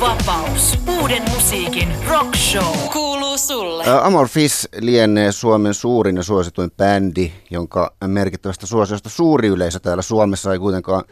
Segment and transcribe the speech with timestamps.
[0.00, 0.78] Vapaus.
[1.00, 2.76] Uuden musiikin rock show.
[2.92, 3.84] Kuuluu sulle.
[4.02, 10.58] Amorphis lienee Suomen suurin ja suosituin bändi, jonka merkittävästä suosiosta suuri yleisö täällä Suomessa ei
[10.58, 11.04] kuitenkaan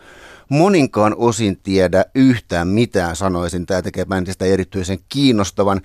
[0.49, 3.67] moninkaan osin tiedä yhtään mitään, sanoisin.
[3.67, 5.81] Tämä tekee bändistä erityisen kiinnostavan.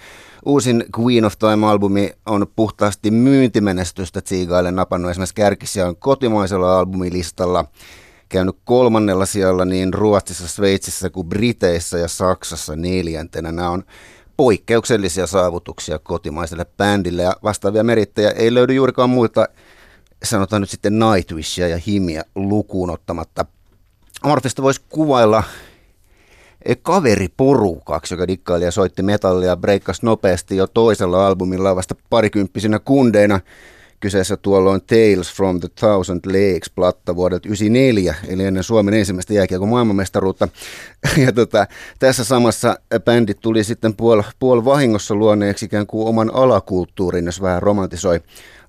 [0.46, 7.66] Uusin Queen of Time-albumi on puhtaasti myyntimenestystä Tsiigaille napannut esimerkiksi kärkisiä kotimaisella albumilistalla
[8.30, 13.52] käynyt kolmannella sijalla niin Ruotsissa, Sveitsissä kuin Briteissä ja Saksassa neljäntenä.
[13.52, 13.84] Nämä on
[14.38, 19.48] poikkeuksellisia saavutuksia kotimaiselle bändille ja vastaavia merittejä ei löydy juurikaan muilta,
[20.24, 23.46] sanotaan nyt sitten Nightwishia ja Himiä lukuun ottamatta.
[24.24, 25.44] Amorfista voisi kuvailla
[26.82, 33.40] kaveriporukaksi, joka dikkaili ja soitti metallia breikkasi nopeasti jo toisella albumilla vasta parikymppisinä kundeina.
[34.04, 39.70] Kyseessä tuolloin Tales from the Thousand Lakes platta vuodelta 1994, eli ennen Suomen ensimmäistä jääkiekon
[39.70, 40.48] maailmanmestaruutta.
[41.26, 41.68] Ja tota,
[42.00, 47.62] tässä samassa bändit tuli sitten puol, puol vahingossa luoneeksi ikään kuin oman alakulttuurin, jos vähän
[47.62, 48.20] romantisoi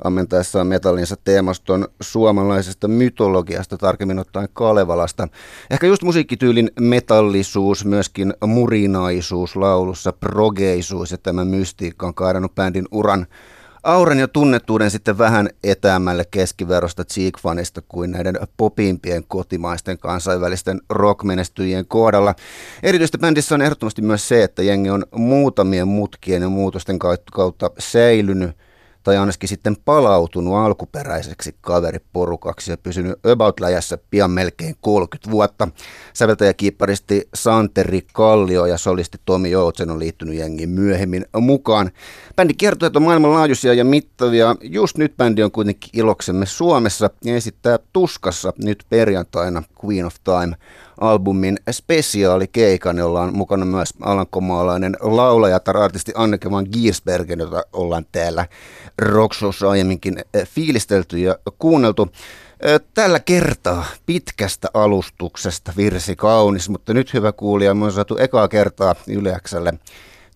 [0.05, 5.29] ammentaessaan metallinsa teemaston suomalaisesta mytologiasta, tarkemmin ottaen Kalevalasta.
[5.71, 13.27] Ehkä just musiikkityylin metallisuus, myöskin murinaisuus laulussa, progeisuus ja tämä mystiikka on kaadannut bändin uran
[13.85, 22.35] auran ja tunnettuuden sitten vähän etäämälle keskiverosta Cheek-fanista kuin näiden popimpien kotimaisten kansainvälisten rockmenestyjien kohdalla.
[22.83, 26.99] Erityisesti bändissä on ehdottomasti myös se, että jengi on muutamien mutkien ja muutosten
[27.33, 28.57] kautta säilynyt
[29.05, 35.69] tai ainakin sitten palautunut alkuperäiseksi kaveriporukaksi ja pysynyt about läjässä pian melkein 30 vuotta.
[36.15, 41.91] Säveltäjäkiipparisti Santeri Kallio ja solisti Tomi Joutsen on liittynyt jengiin myöhemmin mukaan.
[42.37, 44.57] Bändi kertoo, että on maailmanlaajuisia ja mittavia.
[44.61, 50.57] Just nyt bändi on kuitenkin iloksemme Suomessa ja esittää Tuskassa nyt perjantaina Queen of Time
[51.01, 58.07] albumin spesiaalikeikan, jolla on mukana myös alankomaalainen laulaja tai artisti Anneke van Giersbergen, jota ollaan
[58.13, 58.47] täällä
[58.99, 62.09] Rockshowssa aiemminkin eh, fiilistelty ja kuunneltu.
[62.61, 68.49] Eh, tällä kertaa pitkästä alustuksesta virsi kaunis, mutta nyt hyvä kuulija, me on saatu ekaa
[68.49, 69.75] kertaa Yleäkselle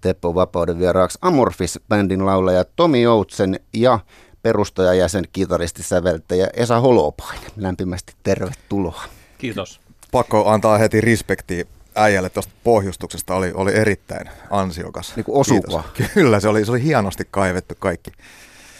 [0.01, 3.99] Teppo Vapauden vieraaksi Amorphis-bändin laulaja Tomi Joutsen ja
[4.43, 7.51] perustajajäsen, kitaristi, säveltäjä Esa Holopainen.
[7.57, 9.05] Lämpimästi tervetuloa.
[9.39, 11.65] Kiitos pakko antaa heti respektiä
[11.95, 15.17] äijälle tuosta pohjustuksesta, oli, oli erittäin ansiokas.
[15.17, 15.85] Niin kuin osuva.
[16.15, 18.11] Kyllä, se oli, se oli hienosti kaivettu kaikki.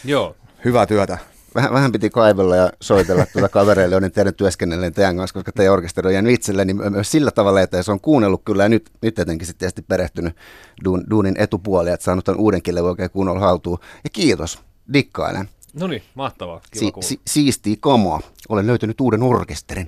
[0.05, 0.35] Joo.
[0.65, 1.17] Hyvää työtä.
[1.55, 5.73] Vähän, vähän piti kaivella ja soitella tuota kavereille, joiden teidän työskennelleen teidän kanssa, koska teidän
[5.73, 8.91] orkesteri on jäänyt itselle, niin myös sillä tavalla, että se on kuunnellut kyllä ja nyt,
[9.01, 10.35] nyt etenkin sitten tietysti perehtynyt
[10.83, 13.79] duun, duunin etupuolia, että saanut tämän uuden killen oikein kunnolla haltuun.
[14.03, 14.59] Ja kiitos,
[14.93, 15.49] dikkailen.
[15.73, 16.61] No niin, mahtavaa.
[16.71, 18.21] Kiva si- si- siistiä kamoa.
[18.49, 19.87] Olen löytänyt uuden orkesterin.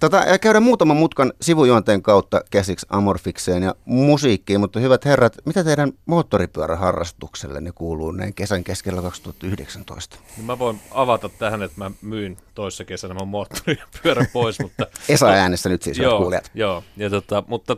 [0.00, 5.92] Tota, käydään muutaman mutkan sivujuonteen kautta käsiksi amorfikseen ja musiikkiin, mutta hyvät herrat, mitä teidän
[6.06, 10.16] moottoripyöräharrastukselle kuuluu näin kesän keskellä 2019?
[10.36, 14.86] No mä voin avata tähän, että mä myin toissa kesänä mun moottoripyörän pois, mutta...
[15.08, 16.50] Esa äänessä nyt siis, joo, kuulijat.
[16.54, 17.76] Joo, ja tota, mutta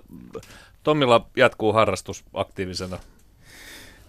[0.82, 2.98] Tommilla jatkuu harrastus aktiivisena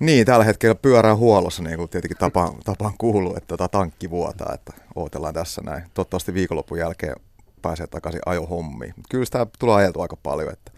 [0.05, 4.53] niin, tällä hetkellä pyörää huollossa, niin kuin tietenkin tapaan, tapaan kuuluu, että tota tankki vuotaa,
[4.53, 5.83] että odotellaan tässä näin.
[5.93, 7.15] Toivottavasti viikonlopun jälkeen
[7.61, 8.93] pääsee takaisin ajohommiin.
[9.09, 10.71] Kyllä sitä tulee ajeltu aika paljon, että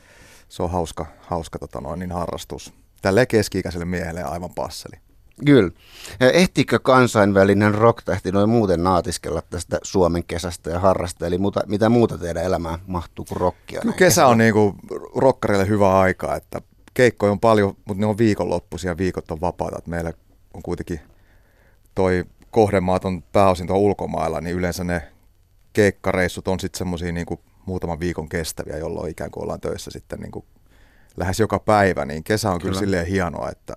[0.49, 2.73] se on hauska, hauska tota noin, niin harrastus.
[3.01, 4.95] Tälle keski-ikäiselle miehelle aivan passeli.
[5.45, 5.71] Kyllä.
[6.19, 11.27] Ehtiikö kansainvälinen rocktähti noin muuten naatiskella tästä Suomen kesästä ja harrasta?
[11.27, 13.81] Eli muuta, mitä muuta teidän elämään mahtuu kuin rockia?
[13.81, 14.75] Kyllä kesä on niinku
[15.15, 16.61] rokkarille hyvä aika, että
[16.95, 19.77] keikkoja on paljon, mutta ne on viikonloppuisia, viikot on vapaata.
[19.77, 20.13] Että meillä
[20.53, 20.99] on kuitenkin
[21.95, 25.11] toi kohdemaat on pääosin tuolla ulkomailla, niin yleensä ne
[25.73, 27.25] keikkareissut on sitten semmoisia niin
[27.65, 30.45] muutaman viikon kestäviä, jolloin ikään kuin ollaan töissä sitten niin kuin
[31.17, 33.73] lähes joka päivä, niin kesä on kyllä, kyllä silleen hienoa, että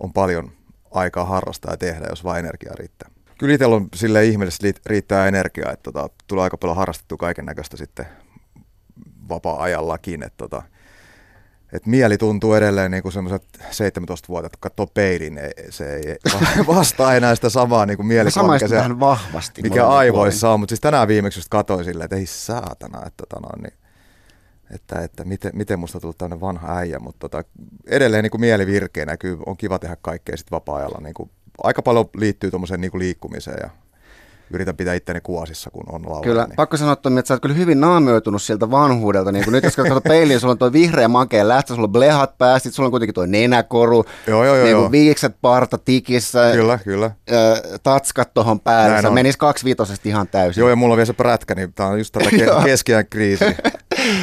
[0.00, 0.52] on paljon
[0.90, 3.10] aikaa harrastaa ja tehdä, jos vain energiaa riittää.
[3.38, 7.76] Kyllä itsellä on sille ihmeellisesti riittää energiaa, että tota, tulee aika paljon harrastettua kaiken näköistä
[7.76, 8.06] sitten
[9.28, 10.62] vapaa-ajallakin, että tota,
[11.72, 16.16] et mieli tuntuu edelleen niin kuin semmoiset 17 vuotta, kun katsoo peilin, ei, se ei
[16.66, 20.60] vastaa enää sitä samaa niin kuin mielikuvaa, mikä, se, vahvasti mikä aivoissa on.
[20.60, 23.74] Mutta siis tänään viimeksi just katsoin silleen, että ei saatana, että, tota, no, niin,
[24.74, 26.98] että, että miten, miten musta tullut tämmöinen vanha äijä.
[26.98, 27.44] Mutta tota,
[27.86, 31.00] edelleen niin kuin mieli virkeänä, kyllä on kiva tehdä kaikkea sit vapaa-ajalla.
[31.02, 31.30] Niin kuin,
[31.62, 33.70] aika paljon liittyy tuommoiseen niin liikkumiseen ja
[34.50, 36.22] yritän pitää itteni kuosissa, kun on laulaa.
[36.22, 36.56] Kyllä, niin.
[36.56, 39.32] pakko sanoa, että sä oot kyllä hyvin naamioitunut sieltä vanhuudelta.
[39.32, 42.38] Niin kun nyt jos katsot peiliin, sulla on tuo vihreä makea lähtö, sulla on blehat
[42.38, 44.92] päästä, sulla on kuitenkin tuo nenäkoru, joo, joo, niin joo.
[44.92, 47.06] viikset parta tikissä, kyllä, kyllä.
[47.06, 50.60] Äh, tatskat tuohon päälle, se menisi kaksi viitosesta ihan täysin.
[50.60, 53.44] Joo, ja mulla on vielä se prätkä, niin tää on just tätä ke- keskiään kriisi.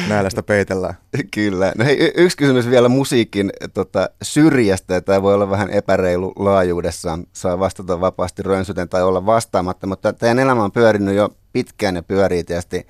[0.08, 0.94] näillä sitä peitellään.
[1.34, 1.72] Kyllä.
[1.78, 7.26] No hei, y- yksi kysymys vielä musiikin tota, syrjästä, tämä voi olla vähän epäreilu laajuudessaan,
[7.32, 12.02] saa vastata vapaasti rönsyten tai olla vastaamatta, mutta teidän elämä on pyörinyt jo pitkään ja
[12.02, 12.86] pyörii tietysti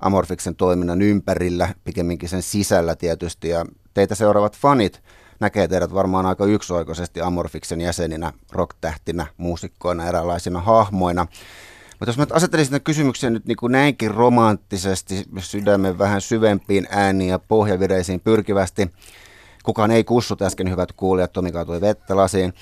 [0.00, 5.02] Amorfiksen toiminnan ympärillä, pikemminkin sen sisällä tietysti, ja teitä seuraavat fanit
[5.42, 11.26] näkee teidät varmaan aika yksioikoisesti Amorfiksen jäseninä, rocktähtinä, muusikkoina, eräänlaisina hahmoina.
[11.90, 17.38] Mutta jos mä asettelisin kysymyksen nyt niin kuin näinkin romanttisesti, sydämen vähän syvempiin ääniin ja
[17.38, 18.90] pohjavireisiin pyrkivästi,
[19.62, 22.54] kukaan ei kussut äsken hyvät kuulijat, Tomi kaatui vettä lasiin.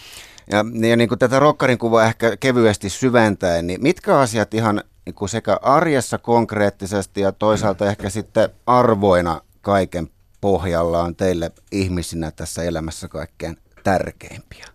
[0.51, 5.15] Ja, ja niin kuin tätä rokkarin kuvaa ehkä kevyesti syventäen, niin mitkä asiat ihan niin
[5.15, 10.11] kuin sekä arjessa konkreettisesti ja toisaalta ehkä sitten arvoina kaiken
[10.41, 14.67] pohjalla on teille ihmisinä tässä elämässä kaikkein tärkeimpiä?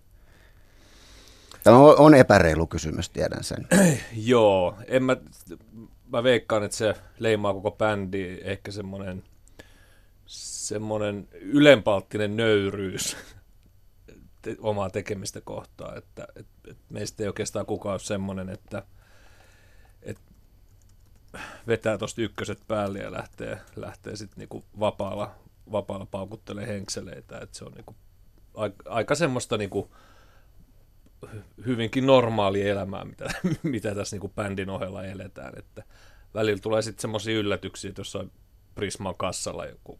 [1.63, 3.67] Tämä on epäreilu kysymys, tiedän sen.
[4.13, 5.17] Joo, en mä,
[6.11, 9.23] mä veikkaan, että se leimaa koko bändi ehkä semmoinen
[10.67, 13.17] semmoinen ylenpalttinen nöyryys
[14.41, 18.83] te, omaa tekemistä kohtaa, että et, et meistä ei oikeastaan kukaan ole semmoinen, että
[20.01, 20.19] et
[21.67, 25.35] vetää tuosta ykköset päälle ja lähtee, lähtee sitten niinku vapaalla,
[25.71, 27.95] vapaalla paukuttelee henkseleitä, että se on niinku
[28.53, 29.95] aika, aika semmoista niinku,
[31.65, 33.29] hyvinkin normaali elämää, mitä,
[33.63, 35.53] mitä tässä niin bändin ohella eletään.
[35.59, 35.83] Että
[36.33, 38.31] välillä tulee sitten semmoisia yllätyksiä, että jossain
[38.75, 39.99] Prisman kassalla joku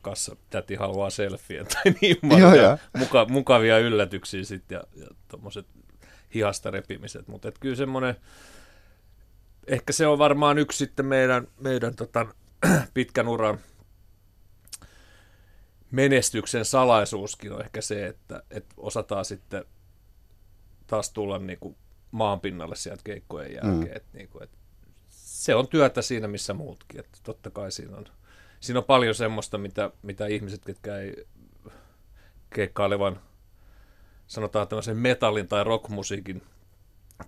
[0.00, 5.66] kassa täti haluaa selfien tai niin Joo, muka, mukavia yllätyksiä sitten ja, ja tuommoiset
[6.34, 7.28] hihasta repimiset.
[7.28, 8.16] Mutta kyllä semmoinen,
[9.66, 12.26] ehkä se on varmaan yksi sitten meidän, meidän tota,
[12.94, 13.58] pitkän uran
[15.90, 19.64] menestyksen salaisuuskin on ehkä se, että, että osataan sitten
[20.86, 21.76] taas tulla niin kuin
[22.10, 23.92] maanpinnalle sieltä keikkojen jälkeen.
[23.92, 23.96] Mm.
[23.96, 24.50] Et niin kuin, et
[25.10, 27.00] se on työtä siinä, missä muutkin.
[27.00, 28.06] Et totta kai siinä on,
[28.60, 31.26] siinä on paljon semmoista, mitä, mitä ihmiset, ketkä ei
[32.54, 33.20] keikkailevan,
[34.26, 36.42] sanotaan tämmöisen metallin tai rockmusiikin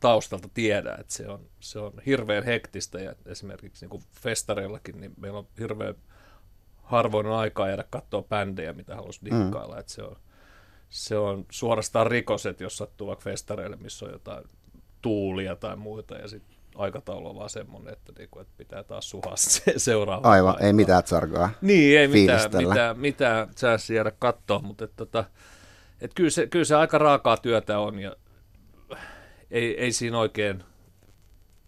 [0.01, 5.15] taustalta tiedä, että se on, se on hirveän hektistä ja esimerkiksi niin kuin festareillakin, niin
[5.17, 5.95] meillä on hirveän
[6.83, 9.81] harvoin aikaa jäädä katsoa bändejä, mitä haluaisi dikkailla, mm.
[9.81, 10.17] että se on,
[10.89, 14.45] se on suorastaan rikos, että jos sattuu vaikka festareille, missä on jotain
[15.03, 19.37] tuulia tai muuta, ja sitten aikataulu on vaan semmoinen, että, niinku, että pitää taas suhaa
[19.47, 20.31] se seuraava.
[20.31, 20.67] Aivan, aikaa.
[20.67, 25.25] ei mitään tsarkaa Niin, ei mitään, mitään, mitään säässä jäädä katsoa, mutta että, tota,
[26.01, 28.17] että kyllä, se, kyllä se aika raakaa työtä on, ja
[29.51, 30.65] ei, ei siinä oikein,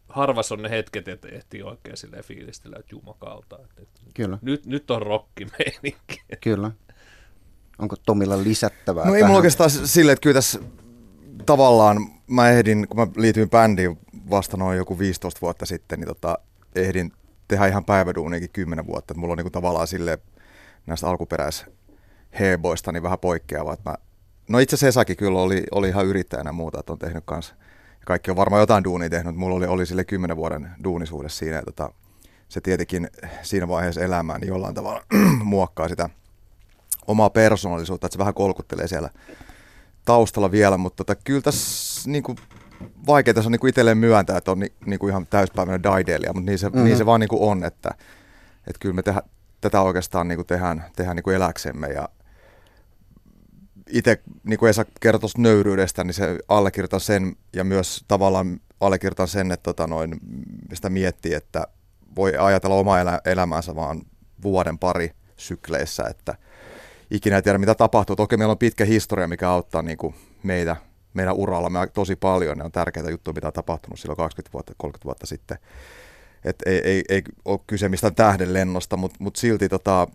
[0.09, 3.59] harvas on ne hetket, että ehtii oikein sille fiilistellä, että jumakalta.
[3.79, 4.39] Että Kyllä.
[4.43, 6.23] Nyt, nyt on rokkimeininki.
[6.45, 6.71] Kyllä.
[7.79, 9.05] Onko Tomilla lisättävää?
[9.05, 9.17] No tähän?
[9.17, 10.59] ei mulla oikeastaan sille, että kyllä tässä
[11.47, 13.99] tavallaan mä ehdin, kun mä liityin bändiin
[14.31, 16.39] vasta noin joku 15 vuotta sitten, niin tota,
[16.75, 17.13] ehdin
[17.49, 19.13] tehdä ihan päiväduuniakin 10 vuotta.
[19.13, 20.19] Että mulla on niin kuin tavallaan sille
[20.87, 23.73] näistä alkuperäisheboista niin vähän poikkeava.
[23.73, 23.97] Että mä,
[24.49, 27.55] no itse asiassa Esakin kyllä oli, oli ihan yrittäjänä muuta, että on tehnyt kanssa.
[28.07, 31.57] Kaikki on varmaan jotain duunia tehnyt, mulla oli, oli sille 10 vuoden duunisuhde siinä.
[31.57, 31.93] Ja tota,
[32.49, 33.11] se tietenkin
[33.43, 35.05] siinä vaiheessa elämää niin jollain tavalla
[35.45, 36.09] muokkaa sitä–
[37.07, 39.11] omaa persoonallisuutta, että se vähän kolkuttelee siellä
[40.05, 42.39] taustalla vielä, mutta tota, kyllä tässä niin kuin,
[43.07, 46.51] vaikeaa se on niin itselleen myöntää, että on ni, niin kuin ihan täyspäiväinen daidelia, mutta
[46.51, 46.85] niin se, mm-hmm.
[46.85, 47.91] niin se vaan niin kuin on, että,
[48.59, 49.23] että kyllä me tehdä,
[49.61, 52.09] tätä oikeastaan niin kuin tehdään, tehdään niin kuin eläksemme ja
[53.91, 59.53] itse, niin kuin Esa kertoi nöyryydestä, niin se allekirjoitan sen ja myös tavallaan allekirjoitan sen,
[59.53, 60.17] että tota noin,
[60.75, 61.67] sitä miettii, että
[62.17, 64.03] voi ajatella omaa elä, elämäänsä vaan
[64.43, 66.35] vuoden pari sykleissä, että
[67.11, 68.17] ikinä ei tiedä, mitä tapahtuu.
[68.17, 70.77] Toki meillä on pitkä historia, mikä auttaa niin kuin meitä,
[71.15, 72.59] meidän uralla me tosi paljon.
[72.59, 75.59] Ne on tärkeitä juttuja, mitä on tapahtunut silloin 20 vuotta, 30 vuotta sitten.
[76.45, 80.09] Et ei, ei, ei ole kyse mistään tähdenlennosta, mutta mut silti tota,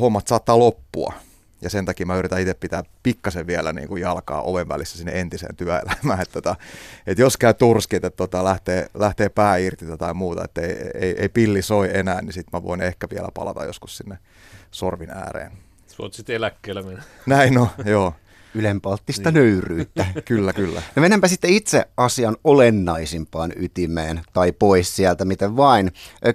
[0.00, 1.12] hommat saattaa loppua.
[1.62, 5.20] Ja sen takia mä yritän itse pitää pikkasen vielä niin kuin jalkaa oven välissä sinne
[5.20, 6.20] entiseen työelämään.
[6.22, 6.56] Että tota,
[7.06, 11.16] et jos käy turskit, että tota, lähtee, lähtee pää irti tai muuta, että ei, ei,
[11.18, 14.18] ei pilli soi enää, niin sitten mä voin ehkä vielä palata joskus sinne
[14.70, 15.52] sorvin ääreen
[15.98, 17.02] voit sitten eläkkeellä mennä.
[17.26, 18.14] Näin no, joo.
[18.54, 19.34] Ylenpalttista niin.
[19.34, 20.06] nöyryyttä.
[20.28, 20.82] kyllä, kyllä.
[20.96, 25.92] No mennäänpä sitten itse asian olennaisimpaan ytimeen, tai pois sieltä, miten vain.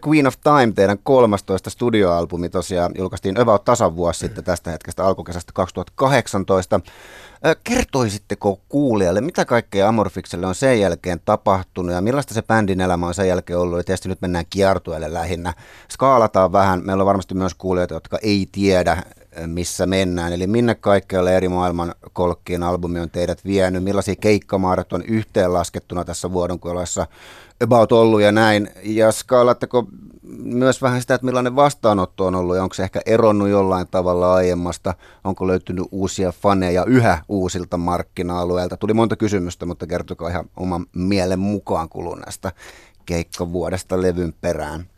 [0.08, 5.52] Queen of Time, teidän 13 studioalbumi tosiaan julkaistiin about tasan vuosi sitten tästä hetkestä alkukesästä
[5.54, 6.80] 2018.
[7.64, 13.14] Kertoisitteko kuulijalle, mitä kaikkea Amorfikselle on sen jälkeen tapahtunut ja millaista se bändin elämä on
[13.14, 13.78] sen jälkeen ollut?
[13.78, 15.54] Ja tietysti nyt mennään kiertueelle lähinnä.
[15.92, 16.86] Skaalataan vähän.
[16.86, 19.04] Meillä on varmasti myös kuulijoita, jotka ei tiedä,
[19.48, 20.34] missä mennään.
[20.34, 26.32] Eli minne kaikkialle eri maailman kolkkien albumi on teidät vienyt, millaisia keikkamaarat on yhteenlaskettuna tässä
[26.32, 27.08] vuoden kuolessa
[27.64, 28.70] about ollut ja näin.
[28.84, 29.88] Ja skaalatteko
[30.44, 34.34] myös vähän sitä, että millainen vastaanotto on ollut ja onko se ehkä eronnut jollain tavalla
[34.34, 38.78] aiemmasta, onko löytynyt uusia faneja yhä uusilta markkina-alueilta.
[38.78, 42.52] Tuli monta kysymystä, mutta kertokaa ihan oman mielen mukaan kuluneesta
[43.06, 44.90] keikkavuodesta levyn perään.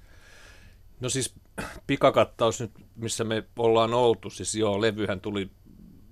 [1.00, 1.34] No siis
[1.88, 5.50] pikakattaus nyt, missä me ollaan oltu, siis joo, levyhän tuli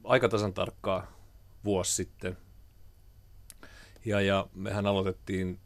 [0.03, 1.07] aika tasan tarkkaa
[1.65, 2.37] vuosi sitten.
[4.05, 5.59] Ja, ja mehän aloitettiin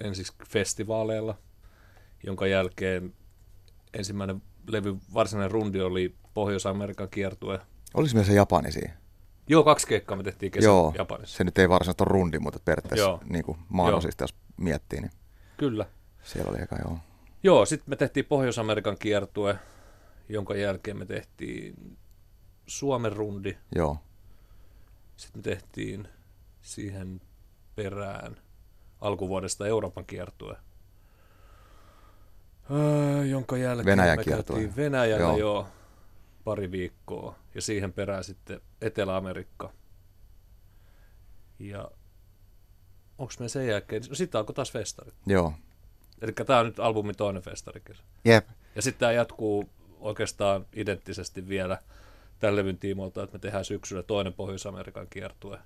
[0.00, 1.38] ensiksi festivaaleilla,
[2.24, 3.14] jonka jälkeen
[3.94, 7.60] ensimmäinen levy, varsinainen rundi oli Pohjois-Amerikan kiertue.
[7.94, 8.94] Oliko meillä se Japani siinä?
[9.48, 11.36] Joo, kaksi keikkaa me tehtiin kesän Joo, Japanissa.
[11.36, 13.20] se nyt ei varsinaisesti ole rundi, mutta periaatteessa Joo.
[13.28, 15.10] niin kuin maanosista, jos miettii, niin
[15.56, 15.86] Kyllä.
[16.22, 16.98] siellä oli eka joo.
[17.42, 19.58] Joo, sitten me tehtiin Pohjois-Amerikan kiertue,
[20.28, 21.98] jonka jälkeen me tehtiin
[22.66, 23.56] Suomen rundi.
[23.74, 23.98] Joo,
[25.16, 26.08] Sitten me tehtiin
[26.60, 27.20] siihen
[27.76, 28.36] perään
[29.00, 30.56] alkuvuodesta Euroopan kiertue.
[32.70, 34.56] Öö, jonka jälkeen Venäjän me kiertue.
[34.56, 35.36] käytiin Venäjällä Joo.
[35.36, 35.46] jo.
[35.46, 35.68] jo
[36.44, 37.34] pari viikkoa.
[37.54, 39.72] Ja siihen perään sitten Etelä-Amerikka.
[41.58, 41.90] Ja
[43.18, 45.14] onko me sen jälkeen, no sitten alkoi taas festarit.
[45.26, 45.52] joo.
[46.22, 48.02] Eli tämä on nyt albumin toinen festarikisa.
[48.24, 48.48] Jep.
[48.74, 49.68] Ja sitten tämä jatkuu
[50.06, 51.78] oikeastaan identtisesti vielä
[52.38, 55.58] tämän levyn tiimoilta, että me tehdään syksyllä toinen Pohjois-Amerikan kiertue.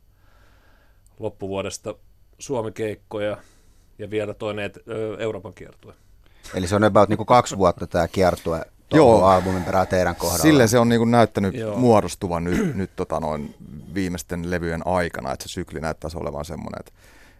[1.19, 1.95] Loppuvuodesta
[2.39, 3.37] Suomi-keikkoja
[3.99, 4.73] ja vielä toinen
[5.19, 5.95] Euroopan kiertue.
[6.55, 9.25] Eli se on about niin kuin kaksi vuotta tämä kiertue Joo.
[9.25, 10.43] albumin perään teidän kohdalla.
[10.43, 11.77] Sille se on niin kuin näyttänyt Joo.
[11.77, 13.55] muodostuvan nyt, nyt tota noin
[13.95, 16.93] viimeisten levyjen aikana, että se sykli näyttäisi olevan semmoinen, että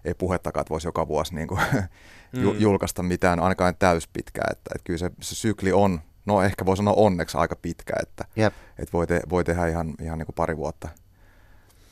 [0.05, 1.61] ei puhettakaan, että voisi joka vuosi niin kuin
[2.43, 4.49] ju- julkaista mitään, ainakaan täyspitkää.
[4.51, 8.25] Että, että kyllä se, se sykli on, no ehkä voi sanoa onneksi aika pitkä, että,
[8.37, 8.55] Jep.
[8.79, 10.89] että voi, te, voi tehdä ihan, ihan niin kuin pari vuotta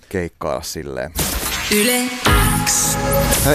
[0.09, 1.13] keikkailla silleen.
[1.75, 2.03] Yle
[2.65, 2.97] X.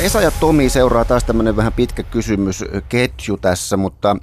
[0.02, 4.16] Esa ja Tomi seuraa taas tämmöinen vähän pitkä kysymysketju tässä, mutta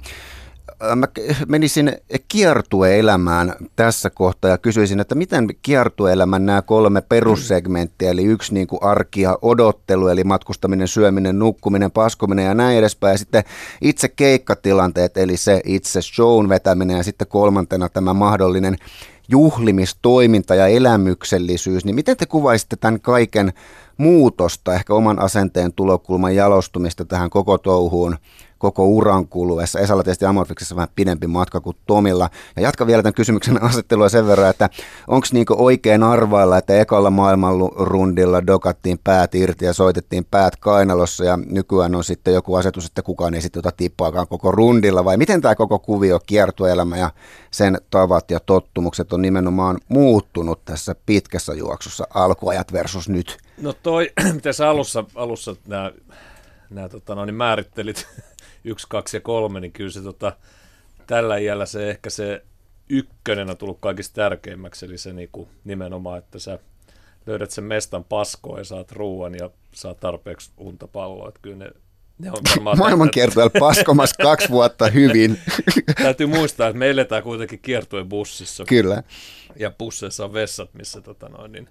[0.95, 1.07] mä
[1.47, 1.97] menisin
[2.27, 8.83] kiertueelämään tässä kohtaa ja kysyisin, että miten kiertueelämän nämä kolme perussegmenttiä, eli yksi niin kuin
[8.83, 13.43] arki ja odottelu, eli matkustaminen, syöminen, nukkuminen, paskominen ja näin edespäin, ja sitten
[13.81, 18.75] itse keikkatilanteet, eli se itse shown vetäminen ja sitten kolmantena tämä mahdollinen
[19.29, 23.53] juhlimistoiminta ja elämyksellisyys, niin miten te kuvaisitte tämän kaiken
[23.97, 28.17] muutosta, ehkä oman asenteen tulokulman jalostumista tähän koko touhuun,
[28.61, 29.79] koko uran kuluessa.
[29.79, 32.29] Esalla tietysti Amorfiksessa vähän pidempi matka kuin Tomilla.
[32.55, 34.69] Ja jatka vielä tämän kysymyksen asettelua sen verran, että
[35.07, 41.39] onko niinku oikein arvailla, että ekalla maailmanrundilla dokattiin päät irti ja soitettiin päät kainalossa ja
[41.49, 45.55] nykyään on sitten joku asetus, että kukaan ei sitten tippaakaan koko rundilla vai miten tämä
[45.55, 47.09] koko kuvio, kiertoelämä ja
[47.51, 53.37] sen tavat ja tottumukset on nimenomaan muuttunut tässä pitkässä juoksussa alkuajat versus nyt?
[53.61, 55.55] No toi, mitä sä alussa, alussa
[56.71, 58.07] nämä tota, no, niin määrittelit,
[58.63, 60.37] yksi, kaksi ja kolme, niin kyllä se tota,
[61.07, 62.43] tällä iällä se ehkä se
[62.89, 66.59] ykkönen on tullut kaikista tärkeimmäksi, eli se niinku, nimenomaan, että sä
[67.25, 71.71] löydät sen mestan paskoa ja saat ruoan ja saat tarpeeksi unta palloa, että kyllä ne,
[72.17, 72.77] ne on.
[72.77, 75.39] Maailmankiertueella paskomassa kaksi vuotta hyvin.
[76.03, 78.65] Täytyy muistaa, että me eletään kuitenkin kiertuen bussissa.
[78.65, 79.03] Kyllä.
[79.55, 81.69] ja busseissa on vessat, missä tota noin, niin,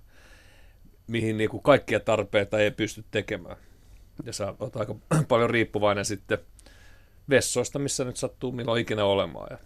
[1.07, 3.57] mihin niin kuin kaikkia tarpeita ei pysty tekemään.
[4.25, 4.95] Ja sä oot aika
[5.29, 6.39] paljon riippuvainen sitten
[7.31, 9.47] vessoista, missä nyt sattuu milloin ikinä olemaan.
[9.51, 9.59] Ja,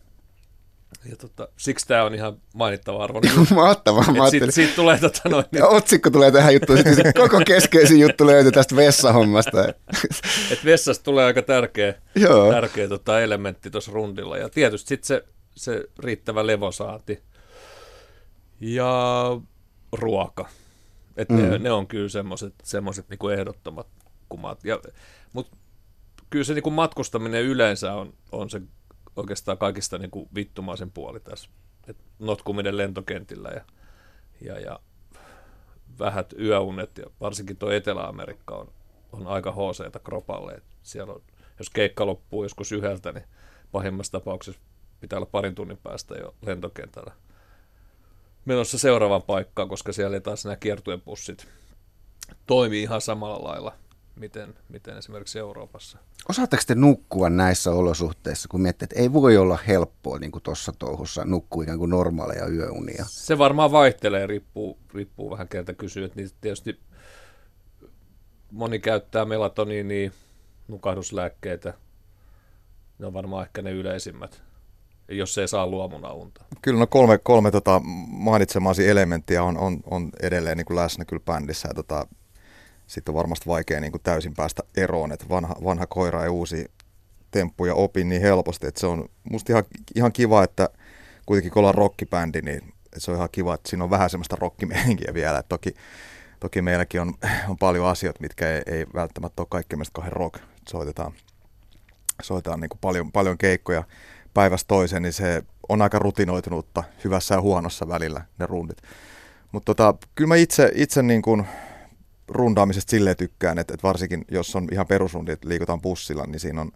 [1.11, 3.21] ja tota, siksi tämä on ihan mainittava arvo.
[3.55, 4.13] Mahtavaa.
[4.13, 8.01] Mä siitä, siitä tulee tota noin, niin, ja otsikko tulee tähän juttuun, sitten koko keskeisin
[8.01, 9.69] juttu löytyy tästä vessahommasta.
[10.53, 12.53] että vessasta tulee aika tärkeä, Joo.
[12.53, 14.39] tärkeä tota elementti tuossa rundilla.
[14.39, 15.25] Ja tietysti sitten se,
[15.57, 17.23] se riittävä levosaati
[18.61, 18.93] ja
[19.93, 20.49] ruoka.
[21.17, 21.37] Et mm.
[21.37, 23.87] ne, ne, on kyllä semmoiset semmoset niinku ehdottomat
[24.29, 24.65] kumat.
[24.65, 24.81] Ja,
[25.33, 25.57] Mutta
[26.35, 28.63] kyllä se niinku matkustaminen yleensä on, on se
[29.17, 31.51] oikeastaan kaikista niinku vittumaisen puoli tässä.
[31.89, 33.65] Et notkuminen lentokentillä ja,
[34.41, 34.81] ja, ja
[35.99, 38.73] vähät yöunet ja varsinkin tuo Etelä-Amerikka on,
[39.13, 40.53] on aika hooseita kropalle.
[40.53, 41.23] Et siellä on,
[41.59, 43.25] jos keikka loppuu joskus yhdeltä, niin
[43.73, 44.61] pahimmassa tapauksessa
[45.01, 47.13] pitää olla parin tunnin päästä jo lentokentällä
[48.45, 51.49] menossa seuraavaan paikkaan, koska siellä ei taas nämä kiertuepussit
[52.47, 53.73] toimi ihan samalla lailla,
[54.17, 55.99] miten, miten esimerkiksi Euroopassa.
[56.29, 60.73] Osaatteko te nukkua näissä olosuhteissa, kun miettii, että ei voi olla helppoa niin kuin tuossa
[60.79, 63.05] touhussa nukkua ikään kuin normaaleja yöunia?
[63.09, 66.05] Se varmaan vaihtelee, riippuu, riippuu vähän keltä kysyy.
[66.05, 66.81] Että niitä tietysti
[68.51, 70.11] moni käyttää melatoniinia,
[70.69, 71.75] nukahduslääkkeitä.
[72.99, 74.43] Ne on varmaan ehkä ne yleisimmät,
[75.09, 76.45] jos se ei saa luomuna unta.
[76.63, 81.23] Kyllä no kolme, kolme tota mainitsemasi elementtiä on, on, on edelleen niin kuin läsnä kyllä
[81.25, 81.69] bändissä.
[81.69, 82.07] Ja tota,
[82.87, 86.71] sitten on varmasti vaikea niin kuin täysin päästä eroon, että vanha, vanha koira ei uusi
[87.31, 89.65] temppuja opin niin helposti, että se on musta ihan,
[89.95, 90.69] ihan kiva, että
[91.27, 95.15] kuitenkin kun ollaan rockibändi, niin se on ihan kiva, että siinä on vähän semmoista rockimeininkiä
[95.15, 95.39] vielä.
[95.39, 95.75] Et toki,
[96.41, 97.15] toki meilläkin on,
[97.49, 100.43] on paljon asioita, mitkä ei, ei välttämättä ole kaikki meistä kahden rock.
[100.69, 101.13] Soitetaan,
[102.23, 103.85] soitetaan niin kuin paljon, paljon keikkoja
[104.35, 108.83] päivästä toiseen, niin se on aika rutinoitunutta hyvässä ja huonossa välillä ne rundit.
[109.53, 111.47] Mutta tota, kyllä mä itse, itse niin kuin
[112.29, 116.61] rundaamisesta silleen tykkään, että, että varsinkin jos on ihan perusrundi, että liikutaan bussilla, niin siinä
[116.61, 116.73] on,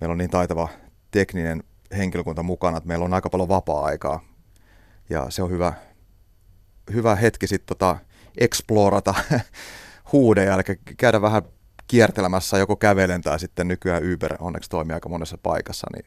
[0.00, 0.68] meillä on niin taitava
[1.10, 1.62] tekninen
[1.96, 4.24] henkilökunta mukana, että meillä on aika paljon vapaa-aikaa.
[5.10, 5.72] Ja se on hyvä,
[6.92, 7.96] hyvä hetki sitten tota,
[8.38, 9.14] explorata
[10.12, 10.62] huudeja, eli
[10.96, 11.42] käydä vähän
[11.86, 16.06] kiertelemässä joko kävelen tai sitten nykyään Uber onneksi toimii aika monessa paikassa, niin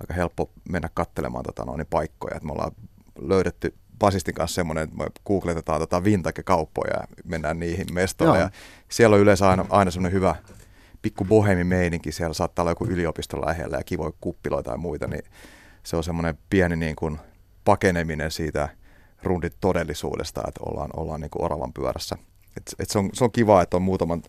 [0.00, 2.36] aika helppo mennä katselemaan tota, noin paikkoja.
[2.36, 2.72] Et me ollaan
[3.18, 8.38] löydetty basistin kanssa semmoinen, että me googletetaan tota vintage-kauppoja ja mennään niihin mestoille.
[8.38, 8.50] Ja
[8.88, 10.34] siellä on yleensä aina, aina semmoinen hyvä
[11.02, 12.12] pikku bohemin meininki.
[12.12, 15.22] Siellä saattaa olla joku yliopisto lähellä ja kivoja kuppiloita ja muita, niin
[15.82, 17.18] se on semmoinen pieni niin kuin
[17.64, 18.68] pakeneminen siitä
[19.22, 22.16] rundit todellisuudesta, että ollaan, ollaan niin kuin oravan pyörässä.
[22.56, 24.22] Et, et se, on, se on kiva, että on muutaman,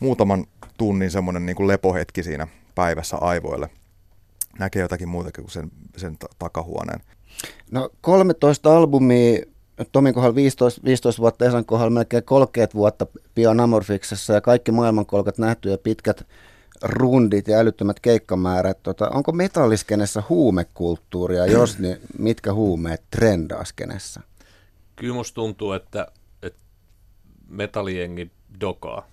[0.00, 0.44] muutaman
[0.78, 3.70] tunnin semmoinen niin kuin lepohetki siinä päivässä aivoille.
[4.58, 7.00] Näkee jotakin muutakin kuin sen, sen takahuoneen.
[7.70, 9.38] No 13 albumia,
[9.92, 15.38] Tomin kohdalla 15, 15 vuotta, Esan kohdalla melkein 30 vuotta pian Amorfiksessa ja kaikki maailmankolkat
[15.38, 16.26] nähty ja pitkät
[16.82, 18.82] rundit ja älyttömät keikkamäärät.
[18.82, 24.20] Tota, onko metalliskenessä huumekulttuuria, jos niin mitkä huumeet trendaa skenessä?
[24.96, 26.06] Kyllä musta tuntuu, että,
[26.42, 26.62] että
[27.48, 29.06] metalliengi dokaa.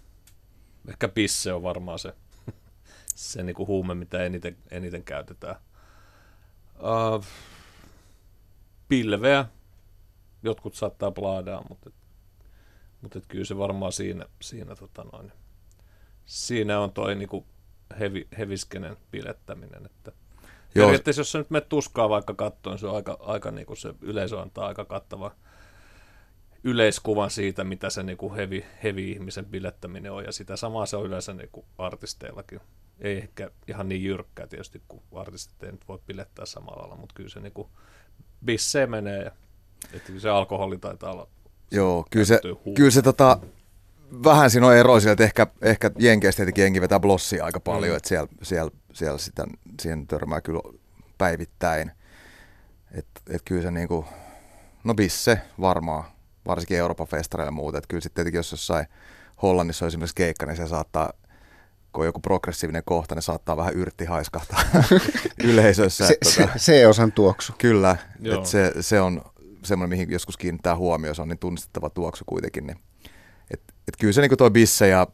[0.88, 2.14] Ehkä pisse on varmaan se,
[3.16, 5.56] se niinku huume, mitä eniten, eniten käytetään.
[6.80, 7.26] Uh,
[8.92, 9.46] pilveä.
[10.44, 11.92] Jotkut saattaa plaadaa, mutta,
[13.02, 15.32] mutta et kyllä se varmaan siinä, siinä, tota noin,
[16.26, 17.46] siinä on toi niinku
[18.00, 19.86] hevi, heviskenen pilettäminen.
[19.86, 20.12] Että
[20.76, 20.86] Joo.
[20.86, 24.42] Periaatteessa jos sä nyt menet tuskaa vaikka kattoon, se on aika, aika niinku se yleisö
[24.42, 25.36] antaa aika kattava
[26.64, 31.06] yleiskuvan siitä, mitä se niinku hevi, hevi ihmisen bilettäminen on, ja sitä samaa se on
[31.06, 32.60] yleensä niinku artisteillakin.
[33.00, 37.16] Ei ehkä ihan niin jyrkkää tietysti, kun artistit ei nyt voi bilettää samalla lailla, mutta
[37.16, 37.70] kyllä se niinku
[38.46, 39.32] bissee menee ja
[39.94, 41.28] että se alkoholi taitaa olla.
[41.72, 42.42] Joo, kyllä se,
[42.76, 43.40] kyllä se tota,
[44.24, 47.98] vähän siinä on eroa että ehkä, ehkä Jenkeistä tietenkin jengi vetää blossia aika paljon, mm.
[47.98, 49.46] että siellä, siellä, siellä sitä,
[49.82, 50.62] siihen törmää kyllä
[51.18, 51.92] päivittäin.
[52.92, 54.06] Että et kyllä se niinku,
[54.84, 56.04] no bisse varmaan,
[56.48, 57.78] varsinkin Euroopan festareilla ja muuta.
[57.78, 58.86] Että kyllä sitten tietenkin jos jossain
[59.42, 61.14] Hollannissa on esimerkiksi keikka, niin se saattaa
[61.94, 64.64] kun on joku progressiivinen kohta, ne saattaa vähän yrtti haiskahtaa
[65.44, 66.08] yleisössä.
[66.08, 67.54] Se, tota, se osan tuoksu.
[67.58, 69.22] Kyllä, että se, se on
[69.64, 72.68] semmoinen, mihin joskus kiinnittää huomioon, se on niin tunnistettava tuoksu kuitenkin.
[72.68, 72.78] Niin,
[73.52, 75.08] et, et kyllä se niin toi bisse ja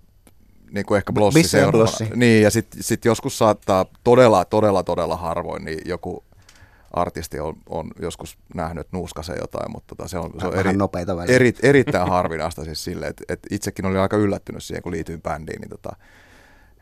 [0.71, 2.09] niin kuin ehkä blossi bisse ja blossi.
[2.15, 6.23] Niin, ja sitten sit joskus saattaa todella, todella, todella harvoin, niin joku
[6.93, 10.75] artisti on, on joskus nähnyt, että nuuskasee jotain, mutta tota, se on, se on eri,
[11.27, 15.61] eri, erittäin harvinaista siis sille, että et itsekin olin aika yllättynyt siihen, kun liityin bändiin,
[15.61, 15.95] niin tota,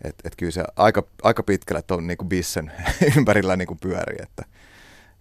[0.04, 2.72] et, et kyllä se aika, aika pitkälle tuon niinku bissen
[3.18, 4.46] ympärillä niinku pyörii, että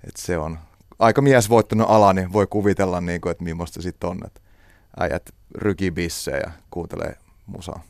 [0.08, 0.58] et se on
[0.98, 4.40] aika miesvoittanut ala, niin voi kuvitella, niinku, että millaista sitten on, että
[5.00, 7.82] äijät rykii bissejä ja kuuntelee musaa.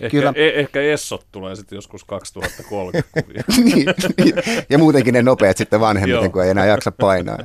[0.00, 0.32] Ehkä, Kyllä.
[0.36, 3.08] E- ehkä Essot tulee sitten joskus 2030
[3.64, 4.34] niin, niin,
[4.70, 7.38] ja muutenkin ne nopeat sitten vanhemmiten, kun ei enää jaksa painaa.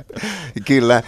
[0.66, 1.02] Kyllä.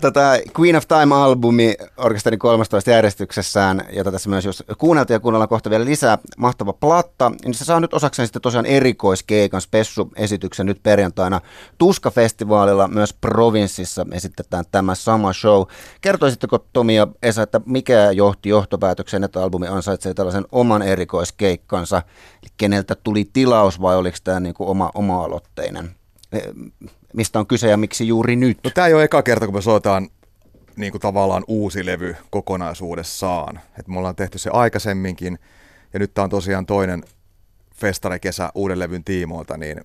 [0.00, 0.20] Tota,
[0.60, 5.84] Queen of Time-albumi orkesterin 13 järjestyksessään, jota tässä myös jos kuunneltiin ja kuunnellaan kohta vielä
[5.84, 11.40] lisää, mahtava platta, niin se saa nyt osakseen sitten tosiaan erikoiskeikan spessu-esityksen nyt perjantaina
[11.78, 15.62] Tuska-festivaalilla myös provinssissa esitetään tämä sama show.
[16.00, 22.02] Kertoisitteko Tomi ja Esa, että mikä johti johtopäätökseen, että albumi ansaitsee tällaisen oman erikoiskeikkansa,
[22.42, 25.90] eli keneltä tuli tilaus vai oliko tämä niin oma, oma-aloitteinen?
[26.32, 26.38] E,
[27.14, 28.58] mistä on kyse ja miksi juuri nyt?
[28.64, 30.08] No, tämä ei ole eka kerta, kun me soitaan
[30.76, 33.60] niin kuin tavallaan uusi levy kokonaisuudessaan.
[33.78, 35.38] Et me ollaan tehty se aikaisemminkin,
[35.92, 37.04] ja nyt tämä on tosiaan toinen
[37.74, 39.80] festarikesä uuden levyn tiimoilta, niin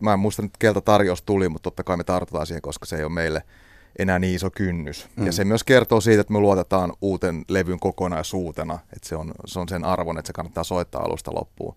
[0.00, 2.96] mä en muista nyt keltä tarjous tuli, mutta totta kai me tartutaan siihen, koska se
[2.96, 3.42] ei ole meille–
[3.98, 5.08] enää niin iso kynnys.
[5.16, 5.26] Mm.
[5.26, 9.58] Ja se myös kertoo siitä, että me luotetaan uuten levyn kokonaisuutena, että se on, se
[9.58, 11.76] on sen arvon, että se kannattaa soittaa alusta loppuun.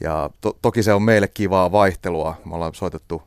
[0.00, 2.34] Ja to, toki se on meille kivaa vaihtelua.
[2.44, 3.22] Me ollaan soitettu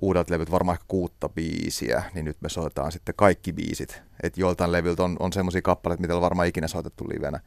[0.00, 4.02] uudet levyt varmaan ehkä kuutta biisiä, niin nyt me soitetaan sitten kaikki biisit.
[4.22, 7.40] Että joiltain levyltä on, on semmoisia kappaleita, mitä on varmaan ikinä soitettu livenä.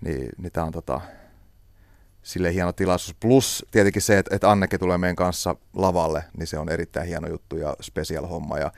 [0.00, 1.00] Niin, niin tämä on tota,
[2.22, 3.16] sille hieno tilaisuus.
[3.20, 7.28] Plus tietenkin se, että, että Anneke tulee meidän kanssa lavalle, niin se on erittäin hieno
[7.28, 8.58] juttu ja special homma.
[8.58, 8.72] Ja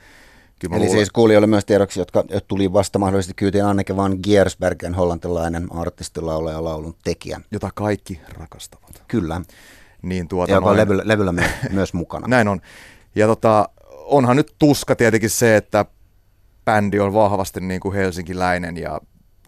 [0.59, 0.97] Kyllä Eli luulen.
[0.97, 6.57] siis kuulijoille myös tiedoksi, jotka, tuli vasta mahdollisesti kyytiin Anneke van Giersbergen, hollantilainen artisti, laulaja
[6.57, 7.41] ja laulun tekijä.
[7.51, 9.03] Jota kaikki rakastavat.
[9.07, 9.41] Kyllä.
[10.01, 11.41] Niin tuota Joka on levyllä, levyllä my-
[11.71, 12.27] myös mukana.
[12.27, 12.61] Näin on.
[13.15, 15.85] Ja tota, onhan nyt tuska tietenkin se, että
[16.65, 18.99] bändi on vahvasti niin kuin helsinkiläinen ja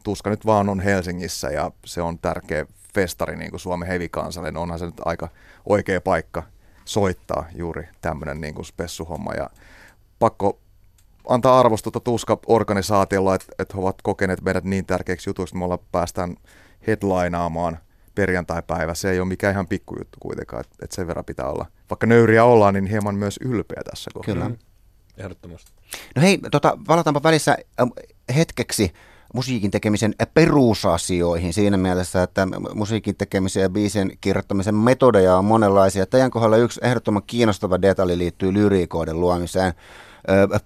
[0.04, 4.52] tuska nyt vaan on Helsingissä ja se on tärkeä festari niin kuin Suomen hevikansalle.
[4.52, 5.30] No Onhan se nyt aika
[5.66, 6.44] oikea paikka
[6.86, 9.50] soittaa juuri tämmöinen niin kuin spessuhomma ja
[10.20, 10.60] pakko
[11.28, 15.80] antaa arvostusta Tuska-organisaatiolla, että, että he ovat kokeneet meidät niin tärkeäksi jutuksi, että me ollaan
[15.92, 16.36] päästään
[16.88, 17.78] headlineaamaan
[18.16, 18.94] perjantai-päivä.
[18.94, 21.66] Se ei ole mikään ihan pikkujuttu kuitenkaan, että, että sen verran pitää olla.
[21.90, 24.34] Vaikka nöyriä ollaan, niin hieman myös ylpeä tässä kohtaa.
[24.34, 24.52] Kyllä.
[25.18, 25.72] Ehdottomasti.
[26.16, 27.90] No hei, tota, palataanpa välissä ähm,
[28.36, 28.94] hetkeksi
[29.34, 36.06] musiikin tekemisen perusasioihin siinä mielessä, että musiikin tekemisen ja biisien kirjoittamisen metodeja on monenlaisia.
[36.06, 39.74] Teidän kohdalla yksi ehdottoman kiinnostava detalji liittyy lyriikoiden luomiseen.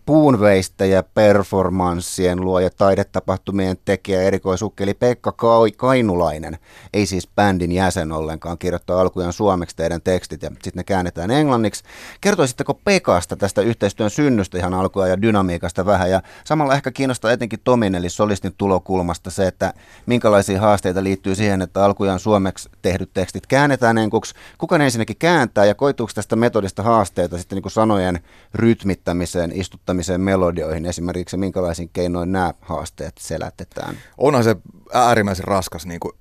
[0.05, 6.57] Puunveistäjä, performanssien luoja, taidetapahtumien tekijä, erikoisukkeli Pekka Kai- Kainulainen,
[6.93, 11.83] ei siis bändin jäsen ollenkaan, kirjoittaa alkujaan suomeksi teidän tekstit ja sitten ne käännetään englanniksi.
[12.21, 17.59] Kertoisitteko Pekasta tästä yhteistyön synnystä ihan alkujaan ja dynamiikasta vähän ja samalla ehkä kiinnostaa etenkin
[17.63, 19.73] Tomin eli solistin tulokulmasta se, että
[20.05, 24.35] minkälaisia haasteita liittyy siihen, että alkujaan suomeksi tehdyt tekstit käännetään enkuksi.
[24.57, 28.19] Kuka ne ensinnäkin kääntää ja koituuko tästä metodista haasteita sitten niin kuin sanojen
[28.53, 33.97] rytmittämiseen, istuttamiseen melodioihin esimerkiksi, minkälaisin keinoin nämä haasteet selätetään?
[34.17, 34.55] Onhan se
[34.93, 36.13] äärimmäisen raskas niin kuin,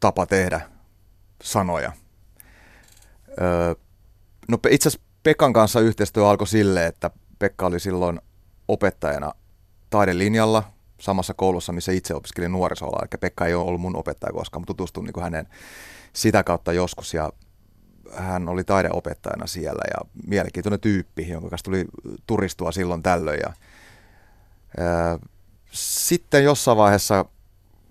[0.00, 0.60] tapa tehdä
[1.42, 1.92] sanoja.
[3.40, 3.74] Öö,
[4.48, 8.20] no itse asiassa Pekan kanssa yhteistyö alkoi sille, että Pekka oli silloin
[8.68, 9.32] opettajana
[9.90, 12.98] taidelinjalla samassa koulussa, missä itse opiskelin nuorisolla.
[13.02, 15.48] Eli Pekka ei ole ollut mun opettaja koskaan, mutta tutustuin niin hänen
[16.12, 17.32] sitä kautta joskus ja
[18.16, 21.84] hän oli taideopettajana siellä ja mielenkiintoinen tyyppi, jonka kanssa tuli
[22.26, 23.40] turistua silloin tällöin.
[23.42, 23.52] Ja,
[24.78, 25.18] ää,
[25.70, 27.24] sitten jossain vaiheessa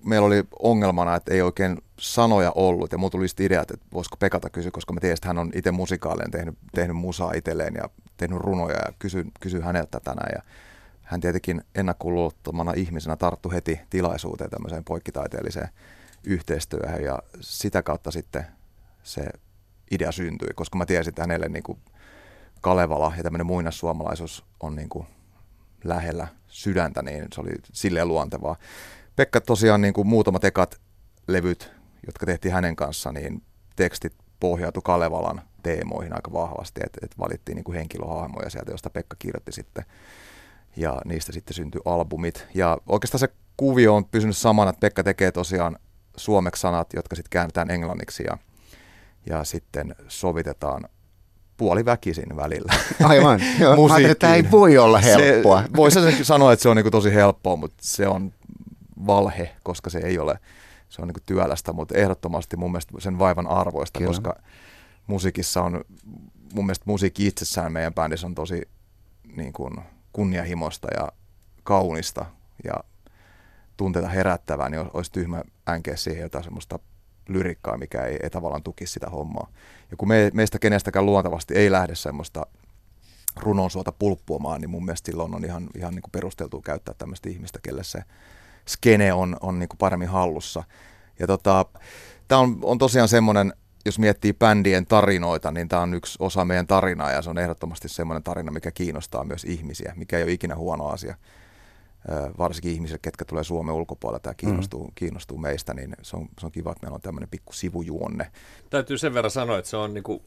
[0.05, 4.49] meillä oli ongelmana, että ei oikein sanoja ollut ja mulla tuli ideat, että voisiko Pekata
[4.49, 8.39] kysyä, koska mä tiesin, että hän on itse musikaalinen, tehnyt, tehnyt musaa itselleen ja tehnyt
[8.39, 10.41] runoja ja kysyin, kysyin häneltä tänään ja
[11.01, 15.69] hän tietenkin ennakkoluulottomana ihmisenä tarttu heti tilaisuuteen tämmöiseen poikkitaiteelliseen
[16.23, 18.45] yhteistyöhön ja sitä kautta sitten
[19.03, 19.25] se
[19.91, 21.77] idea syntyi, koska mä tiesin, että hänelle niin kuin
[22.61, 25.07] Kalevala ja tämmöinen muinaissuomalaisuus on niin kuin
[25.83, 28.55] lähellä sydäntä, niin se oli silleen luontevaa.
[29.15, 30.81] Pekka tosiaan niin kuin muutamat ekat
[31.27, 31.71] levyt,
[32.05, 33.43] jotka tehtiin hänen kanssaan, niin
[33.75, 39.15] tekstit pohjautu Kalevalan teemoihin aika vahvasti, että et valittiin niin kuin henkilöhahmoja sieltä, josta Pekka
[39.19, 39.85] kirjoitti sitten,
[40.75, 42.47] ja niistä sitten syntyi albumit.
[42.53, 45.79] Ja oikeastaan se kuvio on pysynyt samana, että Pekka tekee tosiaan
[46.17, 48.37] suomeksi sanat, jotka sitten käännetään englanniksi, ja,
[49.25, 50.89] ja sitten sovitetaan
[51.57, 52.73] puoliväkisin välillä.
[53.03, 53.39] Aivan.
[53.59, 53.75] Joo,
[54.19, 55.61] tämä ei voi olla helppoa.
[55.61, 58.33] Se, voisi sanoa, että se on niin tosi helppoa, mutta se on
[59.07, 60.39] valhe, koska se ei ole.
[60.89, 64.09] Se on niin työlästä, mutta ehdottomasti mun mielestä sen vaivan arvoista, Kyllä.
[64.09, 64.35] koska
[65.07, 65.81] musiikissa on,
[66.53, 68.61] mun mielestä musiikki itsessään meidän bändissä on tosi
[69.35, 69.73] niin kuin
[70.13, 71.11] kunnianhimoista ja
[71.63, 72.25] kaunista
[72.63, 72.73] ja
[73.77, 76.79] tunteita herättävää, niin olisi tyhmä änkeä siihen jotain semmoista
[77.27, 79.47] lyrikkaa, mikä ei, ei tavallaan tukisi sitä hommaa.
[79.91, 82.45] Ja kun me, meistä kenestäkään luontavasti ei lähde semmoista
[83.35, 87.29] runon suota pulppuamaan, niin mun mielestä silloin on ihan, ihan niin kuin perusteltua käyttää tämmöistä
[87.29, 88.03] ihmistä, kelle se
[88.67, 90.63] skene on, on niin kuin paremmin hallussa.
[91.19, 91.65] Ja tota,
[92.27, 93.53] tämä on, on tosiaan semmoinen,
[93.85, 97.89] jos miettii bändien tarinoita, niin tämä on yksi osa meidän tarinaa ja se on ehdottomasti
[97.89, 101.15] semmoinen tarina, mikä kiinnostaa myös ihmisiä, mikä ei ole ikinä huono asia.
[102.37, 104.91] Varsinkin ihmiset, ketkä tulee Suomen ulkopuolella tai kiinnostuu, mm.
[104.95, 108.31] kiinnostuu meistä, niin se on, se on kiva, että meillä on tämmöinen pikku sivujuonne.
[108.69, 110.23] Täytyy sen verran sanoa, että se on niinku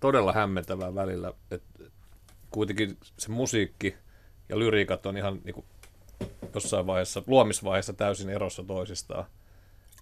[0.00, 1.84] todella hämmentävää välillä, että
[2.50, 3.94] kuitenkin se musiikki
[4.48, 5.64] ja lyriikat on ihan niinku
[6.54, 9.24] jossain vaiheessa, luomisvaiheessa täysin erossa toisistaan.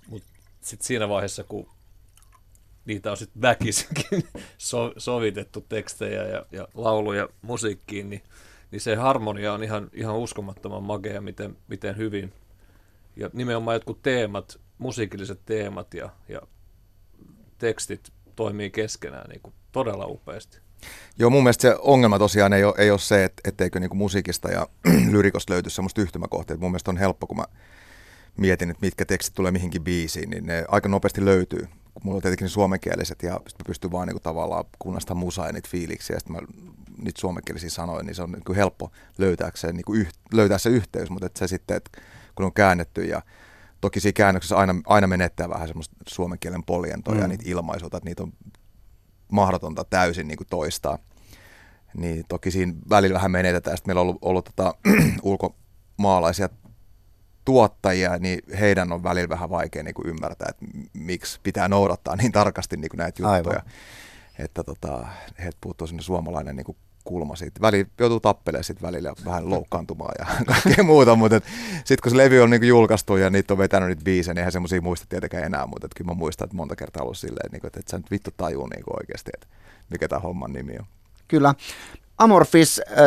[0.08, 0.28] Mutta
[0.60, 1.68] sitten siinä vaiheessa, kun
[2.84, 8.22] niitä on sitten väkisinkin so, sovitettu tekstejä ja, ja lauluja musiikkiin, niin,
[8.70, 12.32] niin se harmonia on ihan, ihan uskomattoman makea, miten, miten hyvin.
[13.16, 16.40] Ja nimenomaan jotkut teemat, musiikilliset teemat ja, ja
[17.58, 20.58] tekstit toimii keskenään niin kuin todella upeasti.
[21.18, 24.48] Joo, mun mielestä se ongelma tosiaan ei ole, ei ole se, että etteikö niinku musiikista
[24.50, 24.66] ja
[25.12, 26.56] lyrikosta löytyisi semmoista yhtymäkohtia.
[26.56, 27.44] Mun mielestä on helppo, kun mä
[28.36, 31.68] mietin, että mitkä tekstit tulee mihinkin biisiin, niin ne aika nopeasti löytyy.
[32.02, 35.68] Mulla on tietenkin suomenkieliset ja sitten mä pystyn vaan niinku tavallaan kunnasta musaa ja niitä
[35.70, 36.42] fiiliksiä ja sitten mä
[37.04, 41.10] niitä suomenkielisiä sanoin, niin se on niinku helppo löytää se, niinku yh, löytää se yhteys,
[41.10, 42.00] mutta et se sitten, että
[42.34, 43.22] kun on käännetty ja
[43.80, 47.20] toki siinä käännöksessä aina, aina menettää vähän semmoista suomen kielen poljentoa mm.
[47.20, 48.32] ja niitä ilmaisuja, että niitä on
[49.32, 50.98] mahdotonta täysin niin kuin toistaa.
[51.94, 53.76] Niin toki siinä välillä vähän menetetään.
[53.76, 54.74] Sitten meillä on ollut, ollut tota,
[55.22, 56.48] ulkomaalaisia
[57.44, 62.32] tuottajia, niin heidän on välillä vähän vaikea niin kuin ymmärtää, että miksi pitää noudattaa niin
[62.32, 63.34] tarkasti niin kuin näitä juttuja.
[63.34, 63.62] Aivan.
[64.38, 65.06] Että tota,
[65.38, 67.60] heiltä puuttuu sinne suomalainen niin kulma siitä.
[67.60, 71.40] Väli, joutuu tappelemaan sitten välillä vähän loukkaantumaan ja kaikkea muuta, mutta
[71.74, 74.52] sitten kun se levy on niinku julkaistu ja niitä on vetänyt niitä biisejä, niin eihän
[74.52, 77.80] semmoisia muista tietenkään enää, mutta kyllä mä muistan, että monta kertaa ollut silleen, niinku, että
[77.80, 79.46] et sä nyt vittu tajuu niinku oikeasti, että
[79.90, 80.86] mikä tämä homman nimi on.
[81.28, 81.54] Kyllä.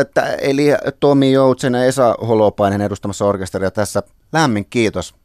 [0.02, 0.68] Että, eli
[1.00, 4.04] Tomi Joutsen ja Esa Holopainen edustamassa orkesteria tässä.
[4.34, 5.16] Lämmin kiitos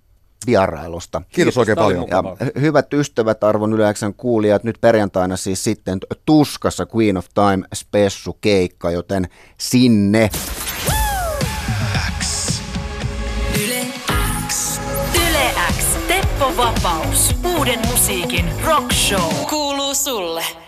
[0.46, 1.18] vierailusta.
[1.20, 2.06] Kiitos, kiitos oikein paljon.
[2.10, 8.38] Ja hyvät ystävät, arvon yleensä kuulijat, nyt perjantaina siis sitten Tuskassa Queen of Time spessu
[8.40, 10.30] keikka, joten sinne.
[12.20, 12.60] X.
[13.64, 13.86] Yle
[14.48, 14.80] X.
[15.14, 15.84] Yle X.
[16.08, 17.34] Teppo Vapaus.
[17.56, 19.34] Uuden musiikin rock show.
[19.50, 20.65] Kuuluu sulle.